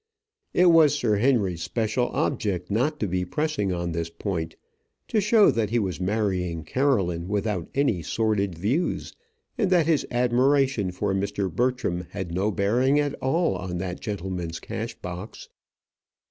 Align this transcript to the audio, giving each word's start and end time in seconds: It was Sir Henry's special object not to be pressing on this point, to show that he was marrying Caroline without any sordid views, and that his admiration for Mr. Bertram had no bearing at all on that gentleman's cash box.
It 0.55 0.71
was 0.71 0.95
Sir 0.95 1.17
Henry's 1.17 1.61
special 1.61 2.07
object 2.07 2.71
not 2.71 2.99
to 3.01 3.07
be 3.07 3.23
pressing 3.23 3.71
on 3.71 3.91
this 3.91 4.09
point, 4.09 4.55
to 5.09 5.21
show 5.21 5.51
that 5.51 5.69
he 5.69 5.77
was 5.77 6.01
marrying 6.01 6.63
Caroline 6.63 7.27
without 7.27 7.69
any 7.75 8.01
sordid 8.01 8.57
views, 8.57 9.13
and 9.59 9.69
that 9.69 9.85
his 9.85 10.07
admiration 10.09 10.89
for 10.91 11.13
Mr. 11.13 11.51
Bertram 11.55 12.07
had 12.09 12.33
no 12.33 12.49
bearing 12.49 12.99
at 12.99 13.13
all 13.21 13.55
on 13.55 13.77
that 13.77 13.99
gentleman's 13.99 14.59
cash 14.59 14.95
box. 14.95 15.49